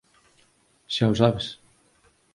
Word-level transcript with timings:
Xa 0.95 1.05
o 1.13 1.15
sabes; 1.21 1.47